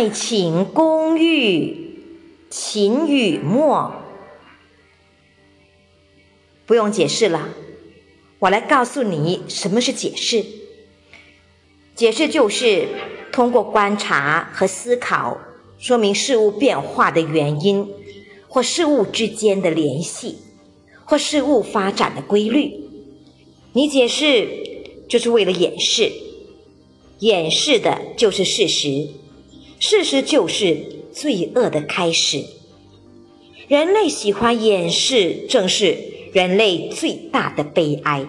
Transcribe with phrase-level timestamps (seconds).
[0.00, 1.76] 爱情公寓，
[2.48, 3.96] 秦雨墨。
[6.64, 7.50] 不用解释了，
[8.38, 10.42] 我来告诉你什么是解释。
[11.94, 12.88] 解释就是
[13.30, 15.38] 通过观察和思考，
[15.78, 17.86] 说明事物变化的原因，
[18.48, 20.38] 或事物之间的联系，
[21.04, 22.72] 或事物发展的规律。
[23.74, 24.48] 你解释
[25.10, 26.10] 就是为了掩饰，
[27.18, 29.10] 掩饰的就是事实，
[29.80, 30.76] 事实就是
[31.10, 32.44] 罪恶的开始。
[33.66, 35.96] 人类喜欢掩饰，正是
[36.34, 38.26] 人类最大的悲哀。